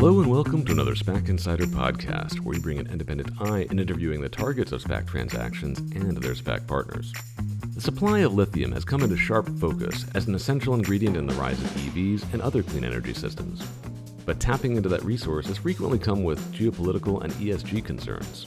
[0.00, 3.80] Hello and welcome to another SPAC Insider podcast, where we bring an independent eye in
[3.80, 7.12] interviewing the targets of SPAC transactions and their SPAC partners.
[7.74, 11.34] The supply of lithium has come into sharp focus as an essential ingredient in the
[11.34, 13.66] rise of EVs and other clean energy systems.
[14.24, 18.46] But tapping into that resource has frequently come with geopolitical and ESG concerns.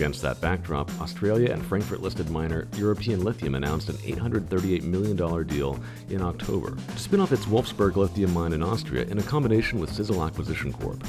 [0.00, 5.14] Against that backdrop, Australia and Frankfurt listed miner European Lithium announced an $838 million
[5.46, 5.78] deal
[6.08, 9.92] in October to spin off its Wolfsberg lithium mine in Austria in a combination with
[9.92, 11.04] Sizzle Acquisition Corp.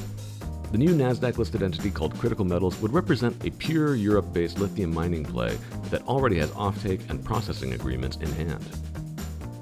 [0.73, 4.93] The new NASDAQ listed entity called Critical Metals would represent a pure Europe based lithium
[4.93, 8.77] mining play that already has offtake and processing agreements in hand.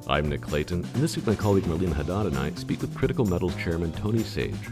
[0.07, 3.25] I'm Nick Clayton, and this week my colleague Marlene Haddad and I speak with Critical
[3.25, 4.69] Metals chairman Tony Sage.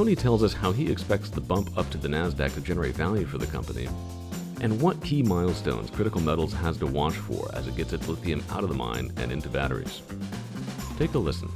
[0.00, 3.26] Tony tells us how he expects the bump up to the NASDAQ to generate value
[3.26, 3.86] for the company,
[4.62, 8.42] and what key milestones Critical Metals has to watch for as it gets its lithium
[8.48, 10.00] out of the mine and into batteries.
[10.96, 11.50] Take a listen.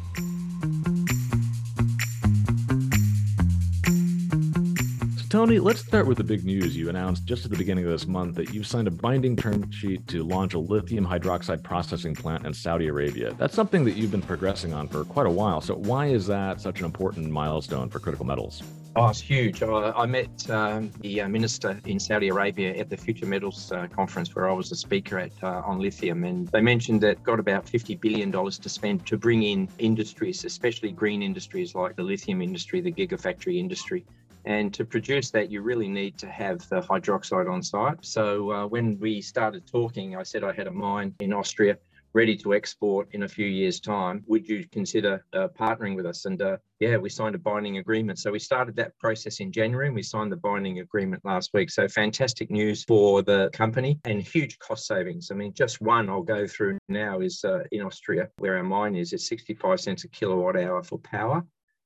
[5.35, 8.07] Tony, let's start with the big news you announced just at the beginning of this
[8.07, 12.47] month that you've signed a binding term sheet to launch a lithium hydroxide processing plant
[12.47, 13.35] in Saudi Arabia.
[13.37, 15.61] That's something that you've been progressing on for quite a while.
[15.61, 18.63] So, why is that such an important milestone for critical metals?
[18.95, 19.61] Oh, it's huge.
[19.61, 23.89] I, I met um, the uh, minister in Saudi Arabia at the Future Metals uh,
[23.89, 27.41] conference where I was a speaker at uh, on lithium, and they mentioned that got
[27.41, 32.41] about $50 billion to spend to bring in industries, especially green industries like the lithium
[32.41, 34.05] industry, the gigafactory industry.
[34.47, 38.05] And to produce that, you really need to have the hydroxide on site.
[38.05, 41.79] So uh, when we started talking, I said I had a mine in Austria
[42.15, 44.23] ready to export in a few years' time.
[44.29, 46.25] Would you consider uh, partnering with us?
[46.27, 48.21] And uh, yeah, we signed a binding agreement.
[48.21, 51.71] So we started that process in January and we signed the binding agreement last week.
[51.71, 55.31] So fantastic news for the company and huge cost savings.
[55.33, 58.95] I mean, just one I'll go through now is uh, in Austria, where our mine
[58.95, 61.45] is, it's 65 cents a kilowatt hour for power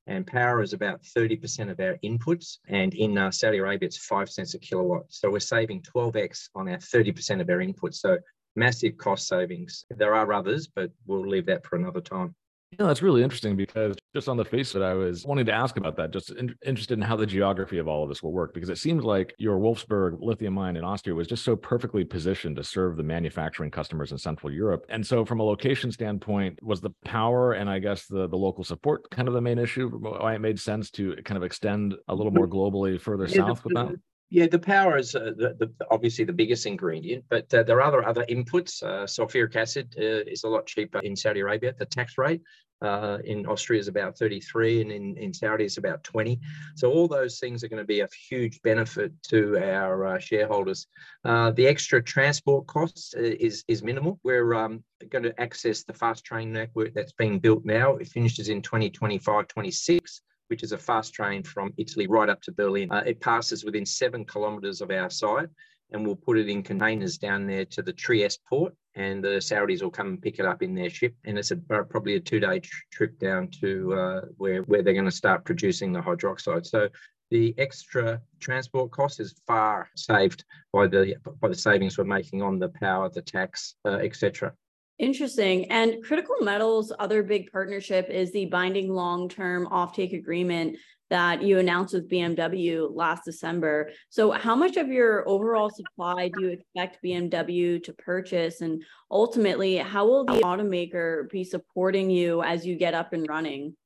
[0.08, 2.58] and power is about 30% of our inputs.
[2.66, 5.04] And in uh, Saudi Arabia, it's five cents a kilowatt.
[5.10, 7.96] So we're saving 12x on our 30% of our inputs.
[7.96, 8.16] So
[8.56, 9.84] massive cost savings.
[9.90, 12.34] There are others, but we'll leave that for another time.
[12.72, 15.52] Yeah, that's really interesting because just on the face of it, I was wanting to
[15.52, 18.32] ask about that, just in, interested in how the geography of all of this will
[18.32, 22.04] work, because it seems like your Wolfsberg lithium mine in Austria was just so perfectly
[22.04, 24.84] positioned to serve the manufacturing customers in Central Europe.
[24.90, 28.64] And so, from a location standpoint, was the power and I guess the, the local
[28.64, 29.88] support kind of the main issue?
[29.88, 32.38] Why it made sense to kind of extend a little mm-hmm.
[32.38, 33.94] more globally further yeah, south with that?
[34.30, 37.82] Yeah, the power is uh, the, the, obviously the biggest ingredient, but uh, there are
[37.82, 38.82] other other inputs.
[38.82, 41.74] Uh, sulfuric acid uh, is a lot cheaper in Saudi Arabia.
[41.78, 42.42] The tax rate
[42.82, 46.38] uh, in Austria is about 33, and in, in Saudi is about 20.
[46.76, 50.86] So all those things are going to be a huge benefit to our uh, shareholders.
[51.24, 54.20] the extra transport costs is is minimal.
[54.24, 57.96] We're um, going to access the fast train network that's being built now.
[57.96, 62.52] It finishes in 2025, 26 which is a fast train from Italy right up to
[62.52, 62.90] Berlin.
[62.90, 65.48] Uh, it passes within seven kilometres of our site,
[65.92, 69.82] and we'll put it in containers down there to the Trieste port, and the Saudis
[69.82, 71.14] will come and pick it up in their ship.
[71.24, 75.04] And it's a, probably a two-day tr- trip down to uh, where where they're going
[75.04, 76.66] to start producing the hydroxide.
[76.66, 76.88] So
[77.30, 82.58] the extra transport cost is far saved by the by the savings we're making on
[82.58, 84.52] the power, the tax, uh, etc.
[84.98, 85.70] Interesting.
[85.70, 90.76] And Critical Metals' other big partnership is the binding long term offtake agreement
[91.08, 93.90] that you announced with BMW last December.
[94.10, 98.60] So, how much of your overall supply do you expect BMW to purchase?
[98.60, 103.76] And ultimately, how will the automaker be supporting you as you get up and running?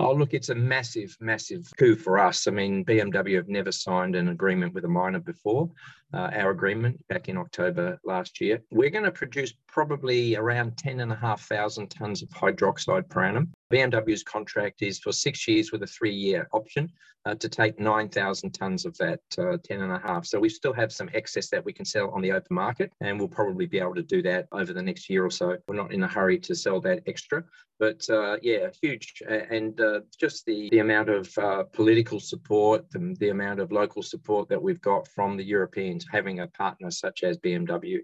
[0.00, 2.46] Oh, look, it's a massive, massive coup for us.
[2.46, 5.70] I mean, BMW have never signed an agreement with a miner before.
[6.14, 8.62] Uh, our agreement back in October last year.
[8.70, 13.52] We're going to produce probably around 10,500 tonnes of hydroxide per annum.
[13.72, 16.88] BMW's contract is for six years with a three year option
[17.26, 20.26] uh, to take 9,000 tonnes of that uh, 10 and a half.
[20.26, 23.18] So we still have some excess that we can sell on the open market, and
[23.18, 25.56] we'll probably be able to do that over the next year or so.
[25.66, 27.42] We're not in a hurry to sell that extra,
[27.78, 29.22] but uh, yeah, huge.
[29.26, 34.02] And uh, just the, the amount of uh, political support, the, the amount of local
[34.02, 37.98] support that we've got from the Europeans, having a partner such as BMW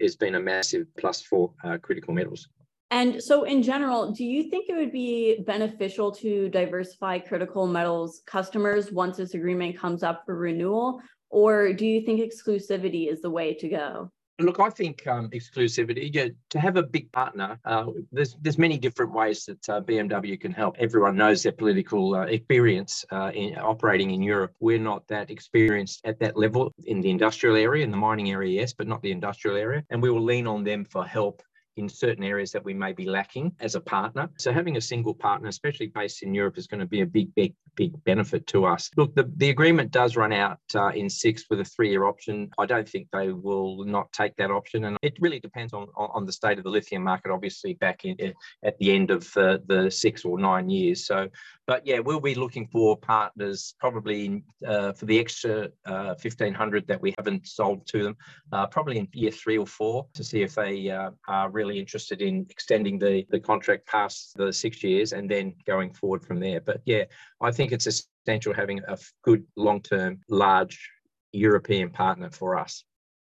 [0.00, 2.48] has been a massive plus for uh, critical metals.
[2.92, 8.22] And so, in general, do you think it would be beneficial to diversify critical metals
[8.26, 11.00] customers once this agreement comes up for renewal?
[11.30, 14.10] Or do you think exclusivity is the way to go?
[14.40, 16.10] Look, I think um, exclusivity.
[16.12, 20.40] Yeah, to have a big partner, uh, there's there's many different ways that uh, BMW
[20.40, 20.76] can help.
[20.78, 24.54] Everyone knows their political uh, experience uh, in operating in Europe.
[24.60, 28.60] We're not that experienced at that level in the industrial area, in the mining area,
[28.60, 29.84] yes, but not the industrial area.
[29.90, 31.42] And we will lean on them for help
[31.76, 34.28] in certain areas that we may be lacking as a partner.
[34.38, 37.34] So having a single partner, especially based in Europe, is going to be a big,
[37.34, 38.90] big, big benefit to us.
[38.96, 42.50] Look, the, the agreement does run out uh, in six with a three-year option.
[42.58, 46.26] I don't think they will not take that option, and it really depends on on
[46.26, 47.30] the state of the lithium market.
[47.30, 48.34] Obviously, back in
[48.64, 51.06] at the end of the, the six or nine years.
[51.06, 51.28] So,
[51.66, 57.00] but yeah, we'll be looking for partners probably uh, for the extra uh, 1500 that
[57.00, 58.16] we haven't sold to them,
[58.52, 62.22] uh, probably in year three or four to see if they uh, are really interested
[62.22, 66.60] in extending the, the contract past the six years and then going forward from there.
[66.60, 67.04] But yeah,
[67.48, 70.90] I think it's essential having a good long term, large
[71.32, 72.84] European partner for us.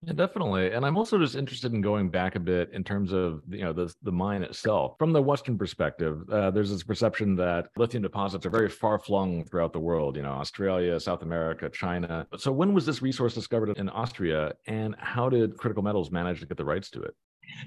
[0.02, 0.72] Yeah, definitely.
[0.72, 3.72] And I'm also just interested in going back a bit in terms of you know
[3.72, 4.94] the the mine itself.
[4.98, 9.44] From the Western perspective, uh, there's this perception that lithium deposits are very far flung
[9.44, 10.16] throughout the world.
[10.16, 12.26] You know, Australia, South America, China.
[12.36, 16.46] So when was this resource discovered in Austria, and how did Critical Metals manage to
[16.46, 17.14] get the rights to it?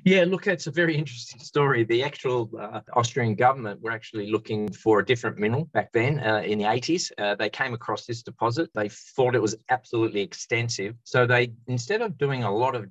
[0.03, 1.83] Yeah, look, it's a very interesting story.
[1.83, 6.41] The actual uh, Austrian government were actually looking for a different mineral back then uh,
[6.45, 7.12] in the 80s.
[7.18, 8.69] Uh, they came across this deposit.
[8.74, 10.95] They thought it was absolutely extensive.
[11.03, 12.86] So they, instead of doing a lot of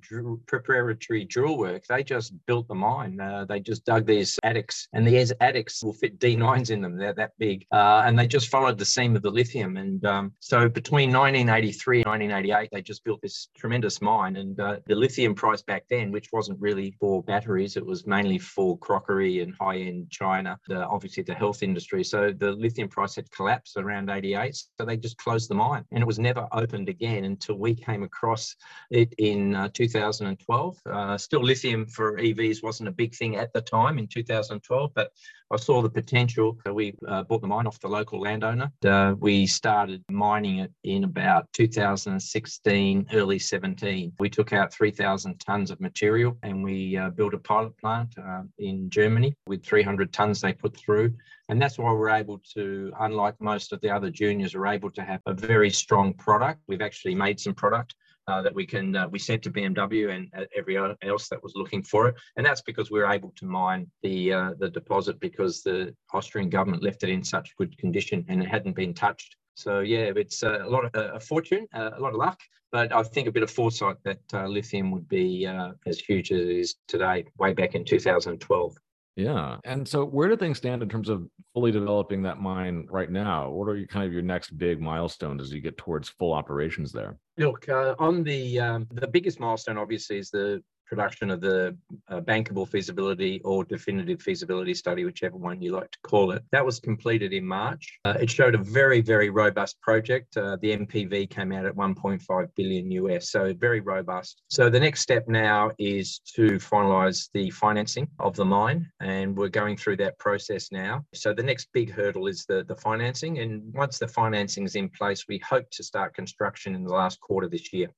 [0.47, 3.19] preparatory drill work, they just built the mine.
[3.19, 6.97] Uh, they just dug these adits, and these adits will fit D9s in them.
[6.97, 7.65] They're that big.
[7.71, 9.77] Uh, and they just followed the seam of the lithium.
[9.77, 14.35] And um, so between 1983 and 1988, they just built this tremendous mine.
[14.35, 17.77] And uh, the lithium price back then, which wasn't really for batteries.
[17.77, 22.03] It was mainly for crockery and high end China, the, obviously the health industry.
[22.03, 24.55] So the lithium price had collapsed around 88.
[24.55, 28.03] So they just closed the mine and it was never opened again until we came
[28.03, 28.55] across
[28.91, 30.77] it in uh, 2012.
[30.85, 35.11] Uh, still, lithium for EVs wasn't a big thing at the time in 2012, but
[35.51, 36.57] I saw the potential.
[36.65, 38.71] So we uh, bought the mine off the local landowner.
[38.85, 44.13] Uh, we started mining it in about 2016, early 17.
[44.19, 48.43] We took out 3,000 tons of material and we uh, built a pilot plant uh,
[48.57, 51.13] in Germany with 300 tons they put through.
[51.49, 55.01] And that's why we're able to, unlike most of the other juniors, are able to
[55.01, 56.61] have a very strong product.
[56.67, 57.95] We've actually made some product
[58.29, 61.53] uh, that we can uh, we sent to BMW and uh, everyone else that was
[61.55, 65.19] looking for it, and that's because we are able to mine the uh, the deposit
[65.19, 69.35] because the Austrian government left it in such good condition and it hadn't been touched.
[69.59, 72.39] So yeah, it's uh, a lot of a fortune, a lot of luck,
[72.71, 74.19] but I think a bit of foresight that
[74.49, 75.45] lithium would be
[75.85, 78.77] as huge as it is today, way back in 2012.
[79.19, 79.57] Yeah.
[79.65, 83.49] And so where do things stand in terms of fully developing that mine right now?
[83.49, 86.93] What are you kind of your next big milestones as you get towards full operations
[86.93, 87.17] there?
[87.37, 91.77] Look, uh, on the um, the biggest milestone obviously is the production of the
[92.09, 96.43] uh, bankable feasibility or definitive feasibility study, whichever one you like to call it.
[96.51, 97.99] That was completed in March.
[98.03, 100.35] Uh, it showed a very, very robust project.
[100.35, 104.41] Uh, the NPV came out at 1.5 billion US, so very robust.
[104.49, 109.49] So the next step now is to finalise the financing of the mine, and we're
[109.49, 111.05] going through that process now.
[111.13, 114.89] So the next big hurdle is the, the financing, and once the financing is in
[114.89, 117.89] place, we hope to start construction in the last quarter this year.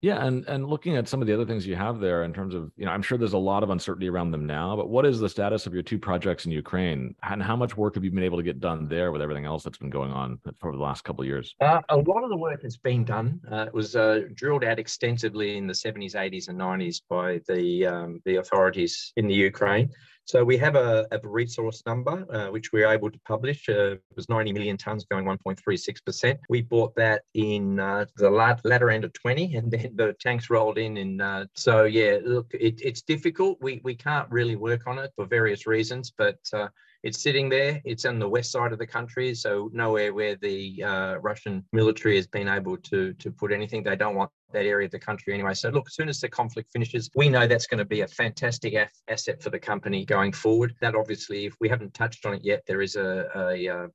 [0.00, 2.54] Yeah, and and looking at some of the other things you have there in terms
[2.54, 5.04] of, you know, I'm sure there's a lot of uncertainty around them now, but what
[5.04, 8.12] is the status of your two projects in Ukraine, and how much work have you
[8.12, 10.78] been able to get done there with everything else that's been going on for the
[10.78, 11.52] last couple of years?
[11.60, 13.40] Uh, a lot of the work has been done.
[13.50, 17.86] Uh, it was uh, drilled out extensively in the 70s, 80s, and 90s by the
[17.86, 19.90] um, the authorities in the Ukraine.
[20.28, 23.66] So we have a, a resource number, uh, which we are able to publish.
[23.66, 26.38] Uh, it was 90 million tonnes going 1.36%.
[26.50, 30.76] We bought that in uh, the latter end of 20 and then the tanks rolled
[30.76, 30.98] in.
[30.98, 33.56] And uh, so, yeah, look, it, it's difficult.
[33.62, 36.68] We, we can't really work on it for various reasons, but uh,
[37.02, 37.80] it's sitting there.
[37.84, 42.16] It's on the west side of the country, so nowhere where the uh, Russian military
[42.16, 43.82] has been able to to put anything.
[43.82, 45.54] They don't want that area of the country anyway.
[45.54, 48.08] So look, as soon as the conflict finishes, we know that's going to be a
[48.08, 48.74] fantastic
[49.08, 50.74] asset for the company going forward.
[50.80, 53.88] That obviously, if we haven't touched on it yet, there is a, a, a,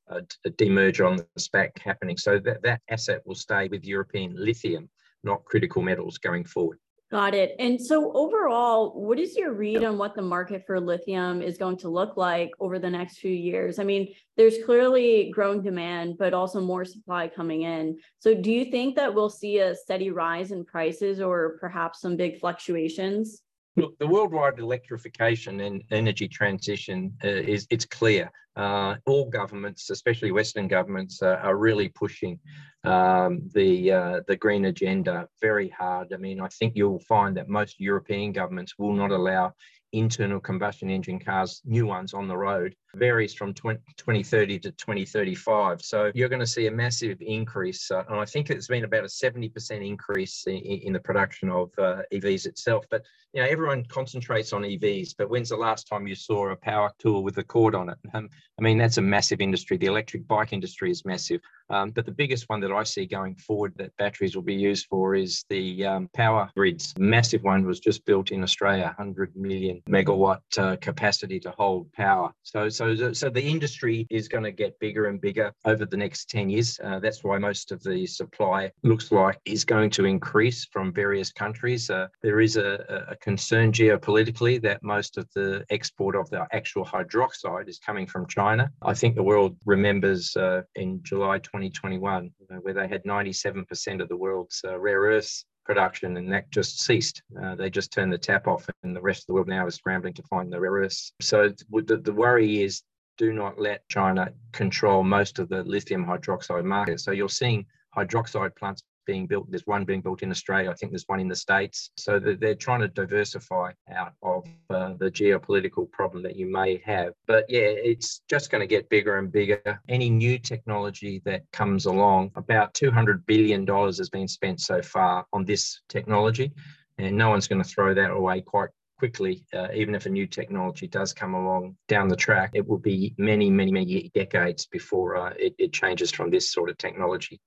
[0.46, 2.18] a demerger on the SPAC happening.
[2.18, 4.90] So that, that asset will stay with European lithium,
[5.24, 6.78] not critical metals going forward.
[7.14, 7.56] Got it.
[7.60, 11.78] And so overall, what is your read on what the market for lithium is going
[11.78, 13.78] to look like over the next few years?
[13.78, 18.00] I mean, there's clearly growing demand, but also more supply coming in.
[18.18, 22.18] So do you think that we'll see a steady rise in prices or perhaps some
[22.18, 23.44] big fluctuations?
[23.76, 28.32] Look, the worldwide electrification and energy transition uh, is it's clear.
[28.56, 32.40] Uh, all governments, especially Western governments, uh, are really pushing
[32.84, 36.14] um, the uh, the green agenda very hard.
[36.14, 39.54] I mean, I think you'll find that most European governments will not allow
[39.92, 45.82] internal combustion engine cars, new ones on the road varies from 20, 2030 to 2035.
[45.82, 47.90] So you're going to see a massive increase.
[47.90, 51.72] Uh, and I think it's been about a 70% increase in, in the production of
[51.78, 52.86] uh, EVs itself.
[52.90, 56.56] But, you know, everyone concentrates on EVs, but when's the last time you saw a
[56.56, 57.98] power tool with a cord on it?
[58.14, 59.78] Um, I mean, that's a massive industry.
[59.78, 61.42] The electric bike industry is massive.
[61.70, 64.88] Um, but the biggest one that I see going forward that batteries will be used
[64.88, 66.94] for is the um, power grids.
[66.98, 72.32] Massive one was just built in Australia, 100 million megawatt uh, capacity to hold power.
[72.44, 76.30] So, so, so the industry is going to get bigger and bigger over the next
[76.30, 76.80] 10 years.
[76.84, 81.32] Uh, that's why most of the supply looks like is going to increase from various
[81.32, 81.90] countries.
[81.90, 86.86] Uh, there is a, a concern geopolitically that most of the export of the actual
[86.86, 88.72] hydroxide is coming from China.
[88.82, 94.10] I think the world remembers uh, in July 2021, uh, where they had 97% of
[94.10, 97.22] the world's uh, rare earths production, and that just ceased.
[97.42, 99.76] Uh, they just turned the tap off, and the rest of the world now is
[99.76, 101.14] scrambling to find the rare earths.
[101.22, 102.84] So the, the worry is
[103.18, 107.00] do not let China control most of the lithium hydroxide market.
[107.00, 107.66] So you're seeing
[107.96, 109.50] hydroxide plants being built.
[109.50, 110.70] There's one being built in Australia.
[110.70, 111.92] I think there's one in the States.
[111.98, 117.14] So they're trying to diversify out of uh, the geopolitical problem that you may have.
[117.28, 119.82] But yeah, it's just going to get bigger and bigger.
[119.90, 125.46] Any new technology that comes along, about $200 billion has been spent so far on
[125.46, 126.52] this technology.
[126.98, 128.70] And no one's going to throw that away quite
[129.04, 132.78] quickly, uh, even if a new technology does come along down the track, it will
[132.78, 137.42] be many, many, many decades before uh, it, it changes from this sort of technology.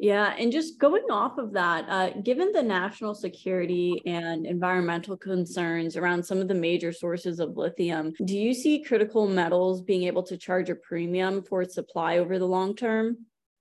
[0.00, 5.96] Yeah, and just going off of that, uh, given the national security and environmental concerns
[5.96, 10.22] around some of the major sources of lithium, do you see critical metals being able
[10.22, 13.16] to charge a premium for its supply over the long term?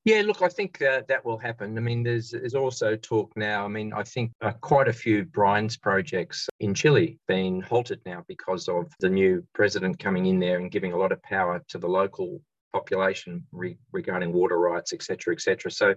[0.05, 1.75] Yeah, look, I think uh, that will happen.
[1.75, 3.65] I mean, there's there's also talk now.
[3.65, 8.23] I mean, I think uh, quite a few brines projects in Chile being halted now
[8.27, 11.77] because of the new president coming in there and giving a lot of power to
[11.79, 12.41] the local
[12.71, 15.71] population re- regarding water rights, et cetera, et cetera.
[15.71, 15.95] So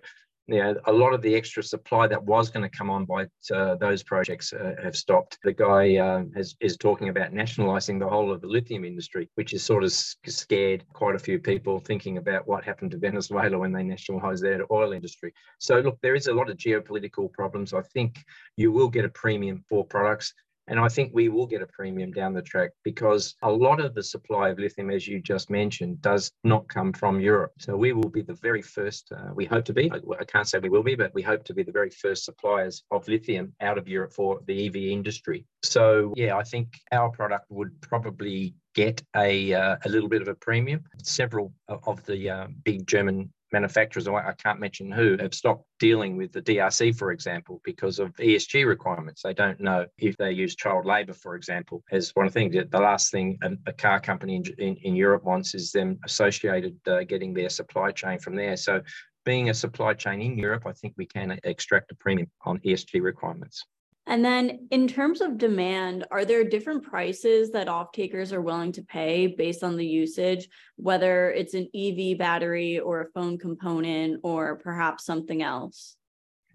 [0.51, 3.27] you know, a lot of the extra supply that was going to come on by
[3.55, 5.39] uh, those projects uh, have stopped.
[5.45, 9.53] The guy uh, has, is talking about nationalising the whole of the lithium industry, which
[9.53, 13.71] has sort of scared quite a few people thinking about what happened to Venezuela when
[13.71, 15.33] they nationalised their oil industry.
[15.61, 17.73] So, look, there is a lot of geopolitical problems.
[17.73, 18.19] I think
[18.57, 20.35] you will get a premium for products.
[20.69, 23.95] And I think we will get a premium down the track because a lot of
[23.95, 27.53] the supply of lithium, as you just mentioned, does not come from Europe.
[27.59, 30.59] So we will be the very first, uh, we hope to be, I can't say
[30.59, 33.79] we will be, but we hope to be the very first suppliers of lithium out
[33.79, 35.45] of Europe for the EV industry.
[35.65, 40.29] So, yeah, I think our product would probably get a, uh, a little bit of
[40.29, 40.85] a premium.
[41.03, 46.33] Several of the uh, big German manufacturers, I can't mention who, have stopped dealing with
[46.33, 49.23] the DRC, for example, because of ESG requirements.
[49.23, 52.51] They don't know if they use child labour, for example, as one thing.
[52.51, 55.99] The things the last thing a, car company in, in, in, Europe wants is them
[56.05, 58.57] associated uh, getting their supply chain from there.
[58.57, 58.83] So
[59.25, 63.03] being a supply chain in Europe, I think we can extract a premium on ESG
[63.03, 63.65] requirements.
[64.11, 68.73] And then in terms of demand, are there different prices that off takers are willing
[68.73, 74.19] to pay based on the usage, whether it's an EV battery or a phone component
[74.25, 75.97] or perhaps something else?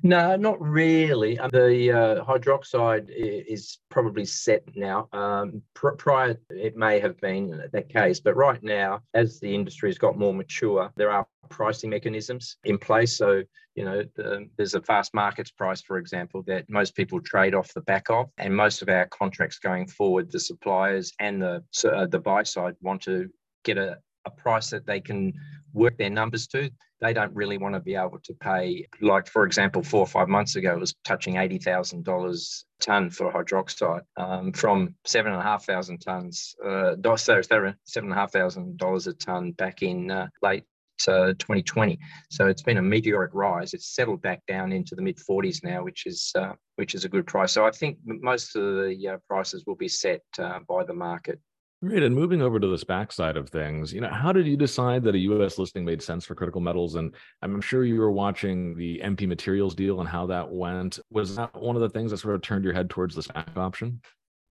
[0.04, 1.40] No, not really.
[1.40, 5.08] Um, the uh, hydroxide is probably set now.
[5.14, 9.90] Um, pr- prior, it may have been that case, but right now, as the industry
[9.90, 13.18] has got more mature, there are pricing mechanisms in place.
[13.18, 13.44] So,
[13.75, 17.82] you know, the, there's a Fastmarkets price, for example, that most people trade off the
[17.82, 22.20] back of, and most of our contracts going forward, the suppliers and the uh, the
[22.20, 23.30] buy side want to
[23.64, 25.34] get a, a price that they can
[25.75, 26.72] work their numbers to.
[27.01, 30.29] They don't really want to be able to pay, like, for example, four or five
[30.29, 32.03] months ago, it was touching $80,000
[32.34, 40.10] a tonne for hydroxide um, from 7,500 tonnes, uh, sorry, $7,500 a tonne back in
[40.10, 40.63] uh, late
[41.08, 42.00] uh, 2020.
[42.29, 43.74] So it's been a meteoric rise.
[43.74, 47.10] It's settled back down into the mid 40s now, which is uh, which is a
[47.10, 47.51] good price.
[47.51, 51.39] So I think most of the uh, prices will be set uh, by the market.
[51.86, 52.01] Great.
[52.01, 55.04] And moving over to the SPAC side of things, you know, how did you decide
[55.04, 55.60] that a U.S.
[55.60, 56.96] listing made sense for critical metals?
[56.96, 57.13] And
[57.44, 60.98] I'm sure you were watching the MP Materials deal and how that went.
[61.12, 63.56] Was that one of the things that sort of turned your head towards the SPAC
[63.58, 64.01] option?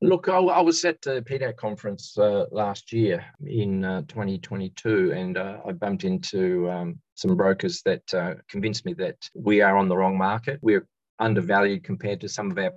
[0.01, 5.37] Look, I, I was at the PDAC conference uh, last year in uh, 2022, and
[5.37, 9.89] uh, I bumped into um, some brokers that uh, convinced me that we are on
[9.89, 10.61] the wrong market.
[10.63, 10.87] We're
[11.19, 12.73] undervalued compared to some of our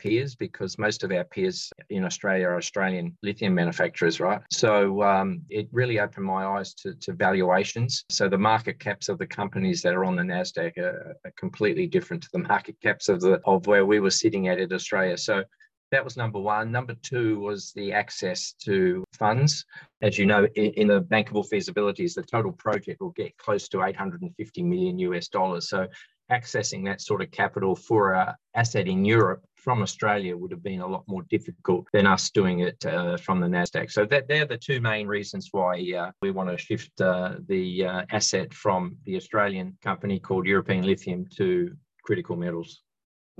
[0.00, 4.40] peers because most of our peers in Australia are Australian lithium manufacturers, right?
[4.50, 8.04] So um, it really opened my eyes to, to, valuations.
[8.08, 11.86] So the market caps of the companies that are on the Nasdaq are, are completely
[11.86, 15.18] different to the market caps of the of where we were sitting at in Australia.
[15.18, 15.44] So
[15.92, 16.70] that was number one.
[16.70, 19.64] Number two was the access to funds.
[20.02, 23.82] As you know, in, in the bankable feasibilities, the total project will get close to
[23.82, 25.68] 850 million US dollars.
[25.68, 25.88] So
[26.30, 30.80] accessing that sort of capital for an asset in Europe from Australia would have been
[30.80, 33.90] a lot more difficult than us doing it uh, from the Nasdaq.
[33.90, 37.86] So that they're the two main reasons why uh, we want to shift uh, the
[37.86, 42.82] uh, asset from the Australian company called European Lithium to Critical Metals.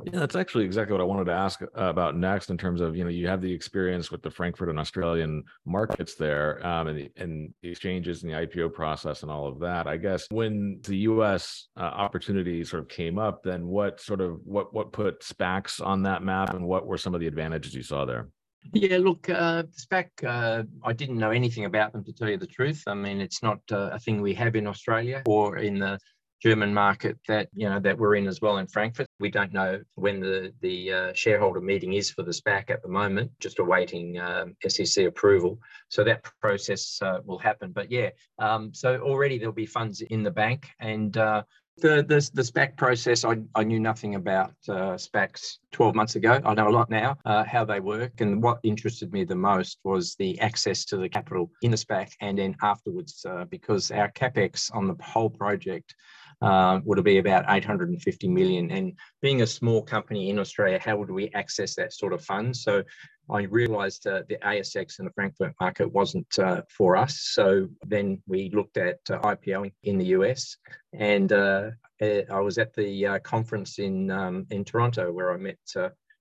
[0.04, 2.96] Yeah, that's actually exactly what I wanted to ask uh, about next in terms of,
[2.96, 6.98] you know, you have the experience with the Frankfurt and Australian markets there um, and,
[6.98, 9.86] the, and the exchanges and the IPO process and all of that.
[9.86, 14.40] I guess when the US uh, opportunity sort of came up, then what sort of,
[14.44, 17.82] what, what put SPACs on that map and what were some of the advantages you
[17.82, 18.28] saw there?
[18.72, 22.46] Yeah, look, uh, SPAC, uh, I didn't know anything about them to tell you the
[22.46, 22.82] truth.
[22.86, 25.98] I mean, it's not uh, a thing we have in Australia or in the
[26.42, 29.06] German market that you know that we're in as well in Frankfurt.
[29.18, 32.88] We don't know when the the uh, shareholder meeting is for the SPAC at the
[32.88, 33.30] moment.
[33.40, 35.58] Just awaiting um, SEC approval.
[35.88, 37.72] So that process uh, will happen.
[37.72, 41.16] But yeah, um, so already there'll be funds in the bank and.
[41.16, 41.42] Uh,
[41.80, 46.38] the, the, the SPAC process, I, I knew nothing about uh, SPACs 12 months ago.
[46.44, 48.20] I know a lot now, uh, how they work.
[48.20, 52.10] And what interested me the most was the access to the capital in the SPAC
[52.20, 55.94] and then afterwards, uh, because our capex on the whole project
[56.42, 58.70] uh, would be about 850 million.
[58.70, 62.56] And being a small company in Australia, how would we access that sort of fund?
[62.56, 62.82] So
[63.30, 67.20] I realized uh, the ASX and the Frankfurt market wasn't uh, for us.
[67.32, 70.56] So then we looked at uh, IPO in the US.
[70.92, 71.70] And uh,
[72.00, 75.58] eh, I was at the uh, conference in, um, in Toronto where I met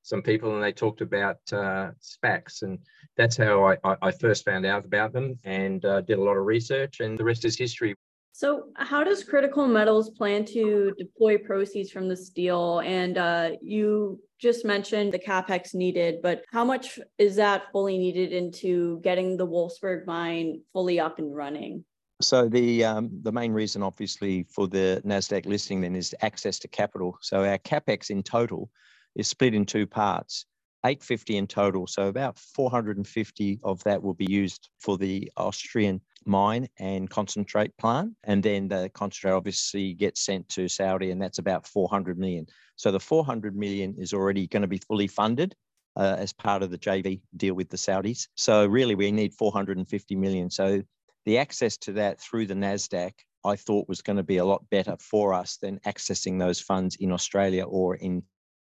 [0.10, 2.64] some people and they talked about uh, SPACs.
[2.64, 2.80] And
[3.16, 6.46] that's how I, I, first found out about them and uh, did a lot of
[6.46, 7.96] research, and the rest is history.
[8.32, 12.80] So, how does Critical Metals plan to deploy proceeds from this deal?
[12.80, 18.32] And uh, you just mentioned the capex needed, but how much is that fully needed
[18.32, 21.84] into getting the Wolfsberg mine fully up and running?
[22.22, 26.68] So the um, the main reason, obviously, for the Nasdaq listing then is access to
[26.68, 27.18] capital.
[27.22, 28.70] So our capex in total
[29.16, 30.46] is split in two parts.
[30.86, 31.88] 850 in total.
[31.88, 38.14] So about 450 of that will be used for the Austrian mine and concentrate plant.
[38.24, 42.48] And then the concentrate obviously gets sent to Saudi, and that's about 400 million.
[42.76, 45.56] So the 400 million is already going to be fully funded.
[45.96, 48.28] Uh, as part of the JV deal with the Saudis.
[48.36, 50.50] So, really, we need 450 million.
[50.50, 50.82] So,
[51.26, 53.12] the access to that through the NASDAQ,
[53.44, 56.96] I thought was going to be a lot better for us than accessing those funds
[57.00, 58.24] in Australia or in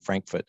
[0.00, 0.46] Frankfurt.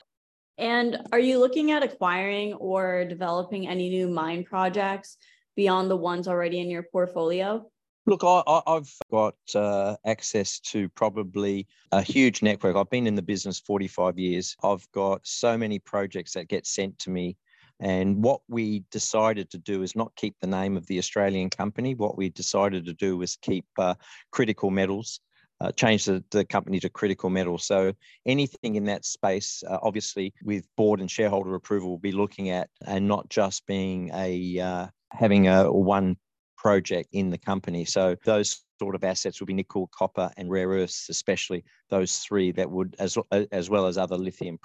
[0.57, 5.17] And are you looking at acquiring or developing any new mine projects
[5.61, 7.63] beyond the ones already in your portfolio?
[8.07, 12.75] Look, I, have got uh, access to probably a huge network.
[12.75, 14.55] I've been in the business 45 years.
[14.63, 17.37] I've got so many projects that get sent to me.
[17.79, 21.93] And what we decided to do is not keep the name of the Australian company.
[21.93, 23.93] What we decided to do was keep uh,
[24.31, 25.21] critical metals
[25.61, 27.67] uh, change the, the, company to critical metals.
[27.67, 27.93] So
[28.25, 32.67] anything in that space, uh, obviously with board and shareholder approval, we'll be looking at
[32.87, 36.17] and not just being a uh, having a one
[36.57, 37.85] project in the company.
[37.85, 42.51] So those sort of assets would be nickel, copper, and rare earths, especially those three
[42.53, 43.17] that would as
[43.51, 44.59] as well as other lithium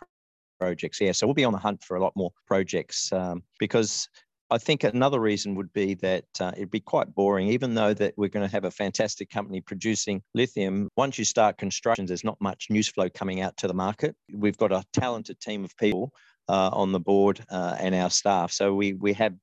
[0.59, 1.01] projects.
[1.01, 4.09] Yeah, so we'll be on the hunt for a lot more projects um, because
[4.51, 8.15] I think another reason would be that uh, it'd be quite boring, even though that
[8.17, 10.89] we're going to have a fantastic company producing lithium.
[10.97, 14.15] Once you start construction, there's not much news flow coming out to the market.
[14.33, 16.13] We've got a talented team of people
[16.49, 19.35] uh, on the board uh, and our staff, so we we have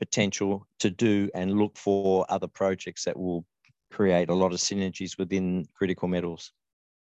[0.00, 3.44] potential to do and look for other projects that will
[3.90, 6.52] create a lot of synergies within critical metals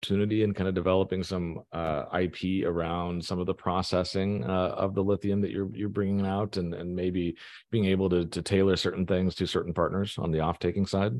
[0.02, 4.94] opportunity and kind of developing some uh, IP around some of the processing uh, of
[4.94, 7.36] the lithium that you're you're bringing out, and and maybe
[7.70, 11.12] being able to to tailor certain things to certain partners on the off taking side?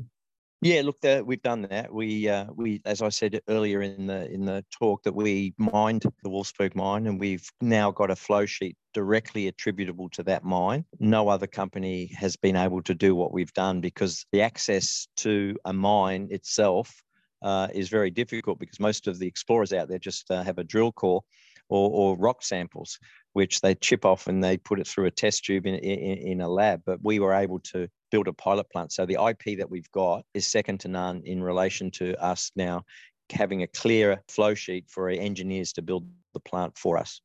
[0.61, 1.93] Yeah, look, we've done that.
[1.93, 6.03] We uh, we, as I said earlier in the in the talk, that we mined
[6.23, 10.83] the Wolfsberg mine, and we've now got a flow sheet directly attributable to that mine.
[10.99, 15.55] No other company has been able to do what we've done because the access to
[15.65, 17.03] a mine itself
[17.43, 20.63] uh, is very difficult because most of the explorers out there just uh, have a
[20.63, 21.21] drill core
[21.69, 22.97] or, or, rock samples,
[23.33, 26.41] which they chip off and they put it through a test tube in, in, in,
[26.41, 26.81] a lab.
[26.85, 28.91] But we were able to build a pilot plant.
[28.91, 32.83] So the IP that we've got is second to none in relation to us now
[33.31, 37.21] having a clearer flow sheet for engineers to build the plant for us.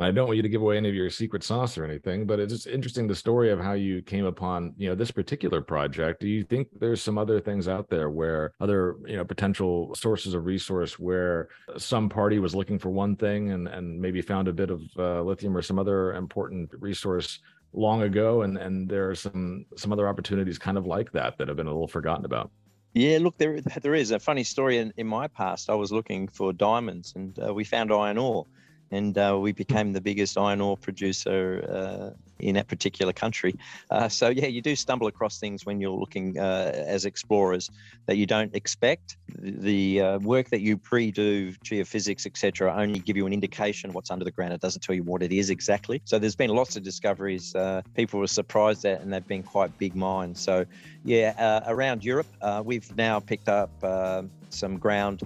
[0.00, 2.38] I don't want you to give away any of your secret sauce or anything, but
[2.38, 6.20] it's just interesting the story of how you came upon, you know, this particular project.
[6.20, 10.34] Do you think there's some other things out there where other, you know, potential sources
[10.34, 14.52] of resource where some party was looking for one thing and and maybe found a
[14.52, 17.40] bit of uh, lithium or some other important resource
[17.72, 21.48] long ago and and there are some some other opportunities kind of like that that
[21.48, 22.50] have been a little forgotten about
[22.94, 25.70] yeah, look, there there is a funny story in, in my past.
[25.70, 28.46] I was looking for diamonds, and uh, we found iron ore,
[28.90, 33.54] and uh, we became the biggest iron ore producer uh, in that particular country.
[33.90, 37.70] Uh, so yeah, you do stumble across things when you're looking uh, as explorers
[38.06, 39.16] that you don't expect.
[39.38, 44.24] The uh, work that you pre-do, geophysics, etc., only give you an indication what's under
[44.24, 44.52] the ground.
[44.52, 46.00] It doesn't tell you what it is exactly.
[46.04, 47.54] So there's been lots of discoveries.
[47.54, 50.40] Uh, people were surprised at, and they've been quite big mines.
[50.40, 50.64] So
[51.04, 52.26] yeah, around Europe,
[52.64, 53.70] we've now picked up
[54.50, 55.22] some ground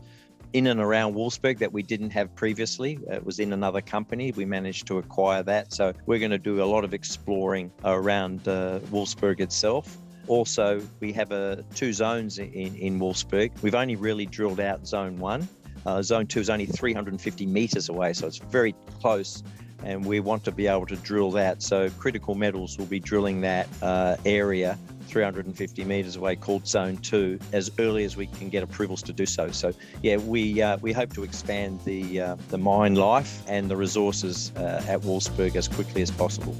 [0.53, 2.99] in and around Wolfsberg that we didn't have previously.
[3.09, 4.33] It was in another company.
[4.33, 5.73] We managed to acquire that.
[5.73, 9.97] So we're going to do a lot of exploring around uh, Wolfsberg itself.
[10.29, 13.51] Also, we have uh, two zones in, in Wolfsberg.
[13.63, 15.49] We've only really drilled out zone one.
[15.85, 19.43] Uh, zone two is only 350 meters away, so it's very close
[19.85, 21.63] and we want to be able to drill that.
[21.63, 24.79] So critical metals will be drilling that uh, area
[25.13, 29.27] 350 meters away called Zone 2 as early as we can get approvals to do
[29.27, 29.51] so.
[29.51, 33.77] So, yeah, we uh, we hope to expand the uh, the mine life and the
[33.77, 36.57] resources uh, at Wolfsberg as quickly as possible.